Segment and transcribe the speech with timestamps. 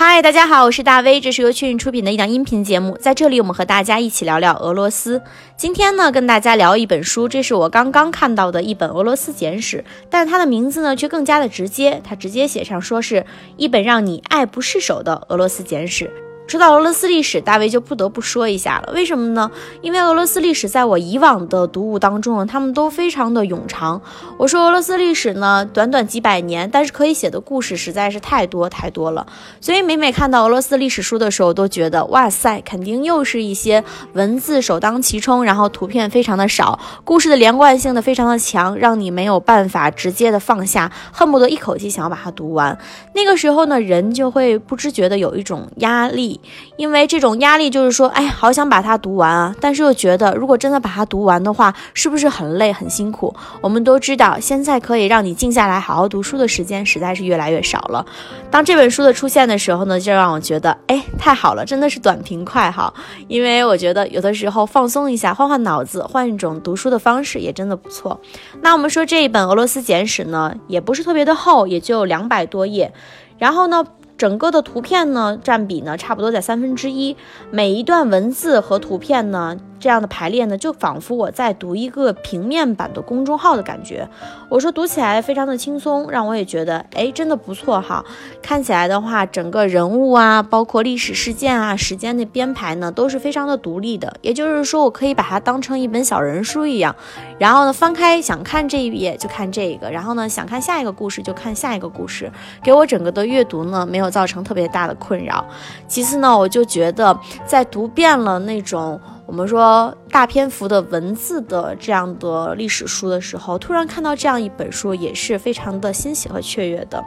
[0.00, 5.20] 嗨，大家好，我是大威，这是由雀韵出品的一档音频节目，在这里我们和大家一起聊聊俄罗斯。
[5.56, 13.26] 今天呢，跟大家聊一本书，这是我刚刚看到的一本俄罗斯简史，但它的名字呢却更加的直接，它直接写上说是
[13.56, 16.08] 一本让你爱不释手的俄罗斯简史。
[16.48, 18.90] 说到俄罗斯历史，大卫就不得不说一下了。
[18.94, 19.50] 为什么呢？
[19.82, 24.00] 因为俄罗斯历史在我以往的读物当中呢，他们都非常的冗长。
[24.38, 29.26] 我说俄罗斯历史呢，短短几百年，但是可以写的故事实在是太多太多了。
[29.60, 42.78] 所以每每看到俄罗斯历史书的时候，都觉得哇塞，肯定又是一些文字首当其冲，然后图片非常的少，故事的连贯性的非常的强，让你没有办法直接的放下，恨不得一口气想要把它读完。
[43.12, 46.37] 那个时候呢，人就会不知觉的有一种压力。
[46.76, 53.34] 因为这种压力就是说，哎，好想把它读完啊，但是又觉得，如果真的把它读完的话，是不是很累很辛苦？
[53.60, 58.04] 我们都知道，现在可以让你静下来好好读书的时间实在是越来越少了。
[58.50, 62.92] 当这本书的出现的时候呢，就让我觉得，哎，太好了，真的是短平快哈。
[63.26, 68.20] 因为我觉得有的时候放松一下，换换脑子，换一种读书的方式也真的不错。
[68.62, 72.92] 那我们说这一本俄罗斯简史呢，也不是特别的厚，也就两百多页，
[73.38, 73.84] 然后呢。
[74.18, 77.16] 整个的图片呢，占比呢，差不多在三分之一。
[77.50, 79.56] 每一段文字和图片呢。
[79.80, 84.08] 这样的排列呢，就仿佛我在读一个平面版的公众号的感觉。
[84.48, 88.04] 我说读起来非常的轻松，让我也觉得，哎，真的不错哈。
[88.42, 94.16] 看起来的话，整个人物啊，包括历史事件啊，时间的编排呢，都是非常的独立的。
[94.22, 96.94] 也就是说，我可以把它当成一本小人书一样。
[97.38, 102.30] 然后呢，翻开想看这一页就看这个，然后呢，想看下一个故事就看下一个故事，
[102.62, 105.44] 给我整个的阅读呢，没有造成特别大的困扰。
[105.86, 109.00] 其次呢，我就觉得在读遍了那种。
[109.28, 117.04] 我们说大篇幅的文字的这样的历史书的时候，突然看到这样一本书，也是非常的欣喜和雀跃的。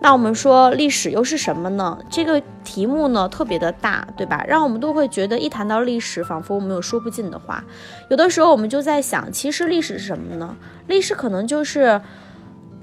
[0.00, 1.98] 那我们说历史又是什么呢？
[2.08, 4.44] 这个题目呢特别的大，对吧？
[4.46, 7.64] 让我们都会觉得一谈到历史，仿佛我们有说不尽的话。
[8.08, 10.56] 有的时候我们就在想，其实历史是什么呢？
[10.86, 12.00] 历史可能就是。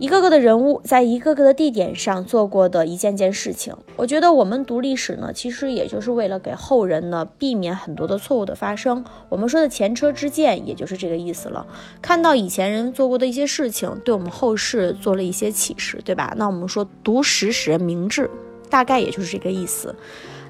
[0.01, 9.05] 一个个的人物在一个个的地点上做过的一件件事情，我觉得我们读历史呢，其实也就是为了给后人呢避免很多的错误的发生。
[9.29, 11.67] 我们说的前车之鉴，也就是这个意思了。
[12.01, 16.33] 看到以前人做过的一些事情，对我们后世做了一些启示，对吧？
[16.35, 18.27] 那我们说读史使人明智，
[18.71, 19.93] 大概也就是这个意思。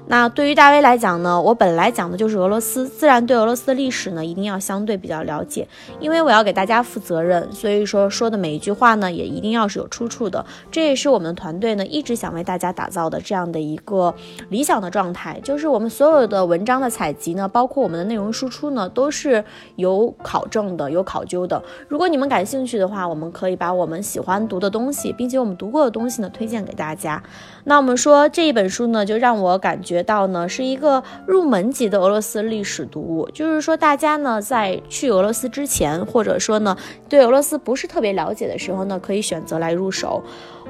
[0.08, 5.66] 那对于大威来讲呢，我本来讲的就是俄罗斯，自然对俄罗斯的历史呢一定要相对比较了解，
[6.00, 10.44] 因为我要给大家负责任，所以说说的每一句话呢也一定要是有出处的。
[10.70, 14.12] 这也是我们团队呢一直想为大家打造的这样的一个
[14.50, 19.42] 理想的状态，就是我们所有的文章的采集呢，包括我们的内容输出呢，都是
[19.76, 21.62] 有考证的、有考究的。
[21.88, 27.22] 如果你们感兴趣的话，我们可以把我们喜欢读的东西，并且我们读过的东西呢推荐给大家。
[27.64, 29.91] 那我们说这一本书呢，就让我感觉。
[29.92, 36.74] 觉到呢是一个入门级的俄罗斯历史读物，就是说大家呢在去俄罗斯之前，或者说呢
[37.08, 40.22] 对俄罗斯不是特别了解的时候呢，可以选择来入手。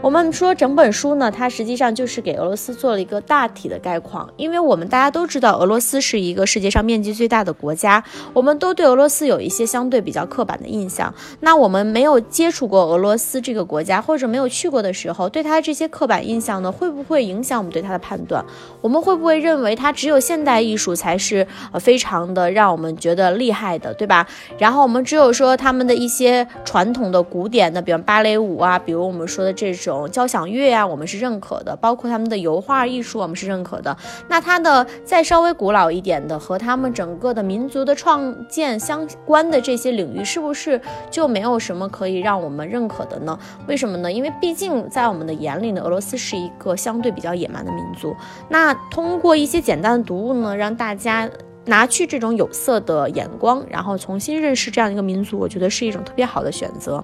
[0.03, 8.03] 我们说整本书呢，它实际上就是给俄罗斯做了一个大体的概况，因为我们大家都知道俄罗斯是一个世界上面积最大的国家，
[8.33, 11.15] 我们都对俄罗斯有一些相对比较刻板的印象。
[11.39, 18.45] 那我们没有接触过俄罗斯这个国家，或者没有去过的时候，对它这些刻板印象呢，会不会影响我们对它的判断？
[18.81, 24.27] 我们会不会认为它只有现代艺术才是呃非常的让我们觉得厉害的，对吧？
[24.59, 29.92] 然后我们只有说他们的一些传统的古典的，比如芭蕾舞啊，比如我们说的这种。
[30.09, 33.97] 交响乐呀，我们是认可的；包括他们的油画艺术，我们是认可的。
[34.29, 40.81] 那它的再稍微古老一点的，和他们整个的民族的创建相关的这些领域，是不是
[41.11, 43.39] 就没有什么可以让我们认可的呢？
[43.67, 44.11] 为什么呢？
[44.11, 48.15] 因为毕竟在我们的眼里呢，俄罗斯是一个相对比较野蛮的民族。
[48.49, 51.29] 那通过一些简单的读物呢，让大家。
[51.67, 57.03] 拿去这种有色的眼光，然后重新认识这样一个民族，我觉得是一种特别好的选择。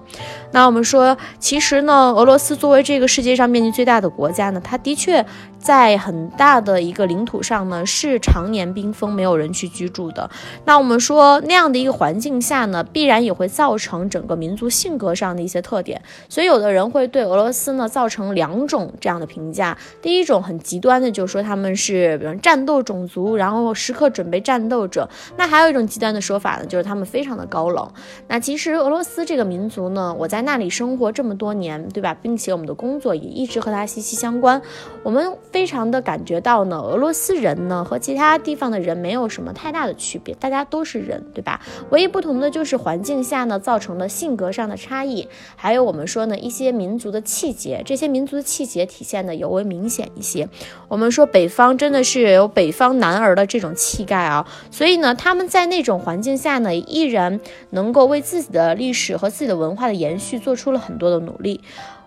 [0.51, 5.25] 那我们说，其实呢，俄罗斯作为这个世界上面积最大的国家呢，它的确
[5.57, 10.29] 在很大的一个领土上呢，是常年冰封，没有人去居住的。
[10.65, 16.01] 那我们说，那样的一个环境下呢，必然也会造成整个民族性格上的一些特点。
[16.27, 19.77] 所以，有的人会对俄罗斯呢造成两种这样的评价。
[20.01, 24.43] 第一种很极端的，就是说他们是比如战斗种族，然后时刻准备。
[24.49, 25.07] 战斗者。
[25.37, 27.87] 那还有一种极端的说法呢，就是他们非常的高冷。
[28.27, 32.17] 那其实俄罗斯这个民族呢，我在那里生活这么多年，对吧？
[32.19, 34.59] 并且我们的工作也一直和它息息相关。
[35.03, 41.61] 我们非常的感觉到呢，俄罗斯人呢和其他地方的人没有什么太大的区别，大家都是人，对吧？
[41.91, 50.49] 唯一不同的就是环境下呢造成了性格上的差异，还有我们说呢一些民族的气节，这些民族的气节体现的尤为明显一些。
[50.87, 54.38] 我们说北方真的是有北方男儿的这种气概啊，
[54.71, 57.39] 所以呢他们在那种环境下呢依然
[57.71, 61.61] 能够为自己的历史和自己的文化的延续做出了很多的努力。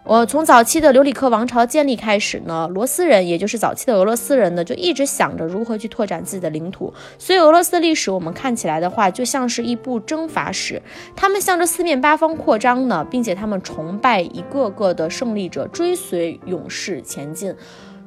[0.04, 6.92] 我从早期的留里克王朝建立开始呢，罗斯人，也就是早期的俄罗斯人呢，就一直想着如何去拓展自己的领土。
[7.20, 10.82] 所以俄罗斯的历史，我们看起来的话，就像是一部征伐史。
[11.14, 17.54] 他们向着四面八方扩张呢，并且他们崇拜一个个的胜利者，追随勇士前进。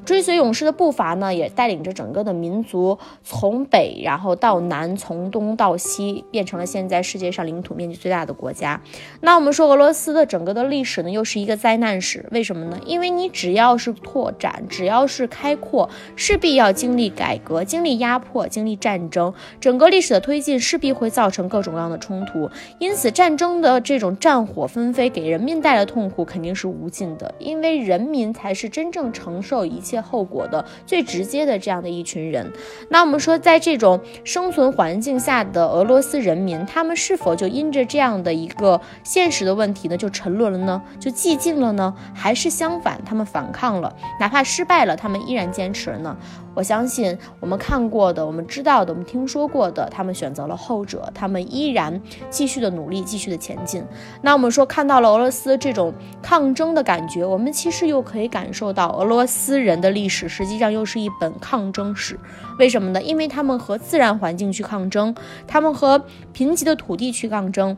[0.06, 8.80] 追随勇士的步伐呢，也带领着整个的民族从北然后到南，从东到西，变成了现在世界上领土面积最大的国家。
[9.22, 12.24] 那我们说俄罗斯的整个的历史呢，又是一个灾难史。
[12.30, 12.80] 为什么呢？
[12.86, 19.34] 因为你只要是拓展，只要是开阔，势必要经历改革、经历压迫、经历战争。
[19.60, 22.48] 整个历史的推进势必会造成各种各样的冲突。
[22.78, 27.34] 因此，战争的这种战火纷飞，给人民带来的痛苦肯定是无尽的。
[27.40, 29.95] 因为人民才是真正承受一切。
[30.02, 32.52] 后果的最直接的这样的一群人，
[32.90, 40.82] 那我们说，在这种生存环境下的俄罗斯人民，他们是否就因着这样的一个现实的问题呢，就沉沦了呢？
[41.00, 41.94] 就寂静了呢？
[42.14, 46.16] 还是相反，他们反抗了，哪怕失败了，他们依然坚持了呢？
[46.54, 53.84] 我相信我们看过的、我们知道的、我们听说过的，他们选择了后者，他们依然继续的努力，继续的前进。
[54.22, 62.20] 那我们说看到了俄罗斯这种抗争的感觉，我们其实又可以感受到俄罗斯人的历史实际上又是一本抗争史。
[62.58, 63.02] 为什么呢？
[63.02, 65.16] 因为他们和自然环境去抗争，
[65.48, 66.04] 他们和
[66.34, 67.78] 贫瘠的土地去抗争。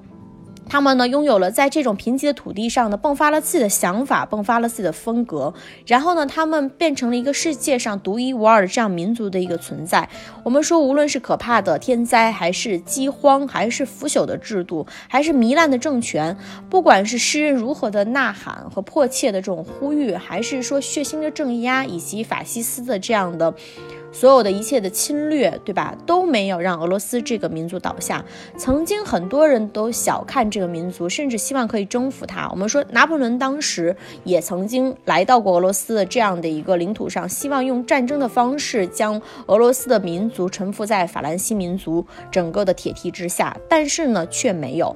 [0.70, 5.54] 他们呢，拥有了在这种贫瘠的土地上呢，迸发了自己的想法，迸发了自己的风格。
[5.86, 10.08] 然后呢，他们变成了一个世界上独一无二的这样民族的一个存在。
[10.44, 16.38] 我们说，无论是可怕的天灾，还是饥荒，还是腐朽的制度，还是糜烂的政权，
[16.70, 23.54] 不管是诗人如何的呐喊和迫切的这种呼吁，还是说血腥的镇压以及法西斯的这样的。
[24.20, 28.26] 所有的一切的侵略，对吧，都没有让俄罗斯这个民族倒下。
[28.58, 32.50] 曾经很多人都小看这个民族，甚至希望可以征服它。
[32.50, 44.96] 我们说，拿破仑当时也曾经来到过俄罗斯的这样的一个领土上，希望用战争的方式将俄罗斯的民族臣服在法兰西民族整个的铁蹄之下，但是呢，却没有。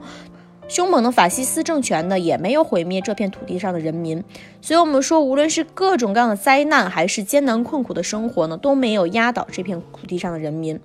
[0.72, 4.24] 凶猛的法西斯政权呢，也没有毁灭这片土地上的人民，
[4.62, 10.80] 所以，我们说，无论是各种各样的灾难，还是艰难困苦的生活呢，都没有压倒这片土地上的人民，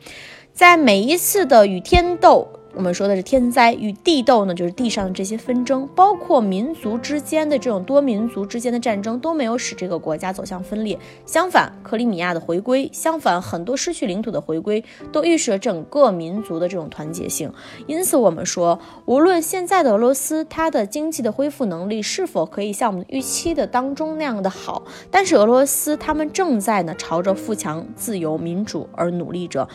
[0.53, 2.49] 在每一次的与天斗。
[2.77, 10.99] 我们说的是天灾与地斗呢，就是地上的这些纷争，包括民族之间的这种多民族之间的战争，都没有使这个国家走向分裂。
[11.25, 17.51] 相反，克里米亚的回归，相反很多失去领土的回归，都预示着整个民族的这种团结性。
[17.87, 29.67] 因此，我们说，无论现在的俄罗斯，它的经济的恢复能力是否可以像我们预期的当中那样的好，但是俄罗斯他们正在呢朝着富强、自由、民主而努力着。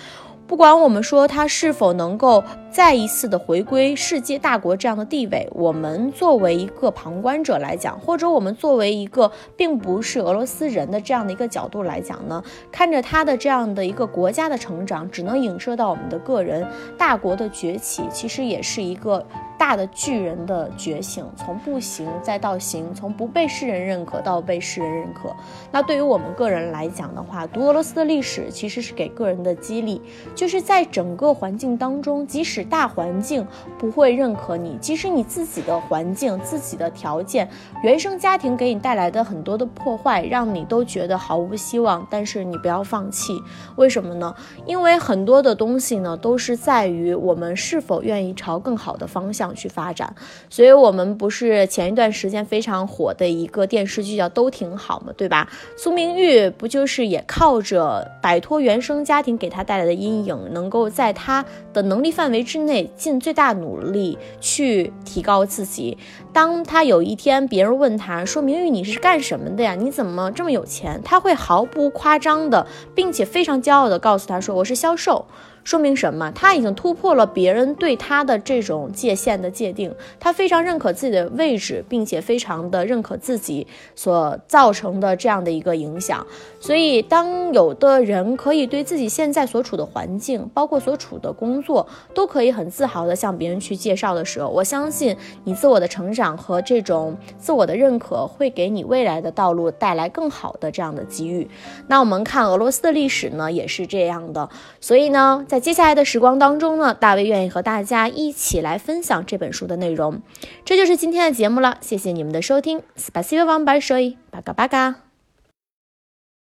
[0.51, 16.67] 不管我们说他是否能够再一次的回归世界大国这样的地位，我们作为一个旁观者来讲，或者我们作为一个并不是俄罗斯人的这样的一个角度来讲呢，看着他的这样的一个国家的成长，只能影射到我们的个人
[16.97, 19.25] 大国的崛起，其实也是一个。
[19.61, 25.31] 大的巨人的觉醒，从不行再到行，从不被世人认可到被世人认可。
[25.71, 30.01] 那对于我们个人来讲的话，读俄罗斯的历史其实是给个人的激励，
[30.33, 33.45] 就是在整个环境当中，即使大环境
[33.77, 37.47] 不会认可你，即使你自己的环境、自己的条件、
[37.83, 43.39] 原生家庭给你带来的很多的破坏，让你都觉得毫无希望，但是你不要放弃。
[43.75, 44.33] 为什么呢？
[44.65, 49.50] 因为很多的东西呢，都是在于我们是否愿意朝更好的方向。
[49.55, 50.13] 去发展，
[50.49, 55.47] 所以我们不是前一段时间非常火的一个电视剧叫《都挺好》嘛，对吧？
[55.77, 65.97] 苏明玉不就是也靠着摆脱原生家庭给他带来的阴影，能够在她的能力范围之内尽最大努力去提高自己。
[66.33, 69.75] 当她有一天别人问她说：“明玉，你是干什么的呀？
[69.75, 72.65] 你怎么这么有钱？”她会毫不夸张的，
[72.95, 75.25] 并且非常骄傲的告诉他说：“我是销售。”
[75.63, 76.31] 说明什么？
[76.31, 83.65] 他已经突破了别人对他的这种界限的界定，他非常认可自己的位置，并且非常的认可自己
[83.95, 86.25] 所造成的这样的一个影响。
[86.59, 101.47] 所以，当有的人可以对自己现在所处的环境，包括所处的工作，都可以很自豪的向别人去介绍的时候，我相信你自我的成长和这种自我的认可，会给你未来的道路带来更好的这样的机遇。
[101.87, 104.49] 那我们看俄罗斯的历史呢，也是这样的。
[104.79, 110.21] 所以呢，在接下来的时光当中呢，大卫愿意和大家一起来分享这本书的内容。
[110.63, 112.81] 这就是今天的节目了，谢谢你们的收听。
[112.97, 115.10] SPECIFIC ONE BY SHAWI，巴嘎巴嘎。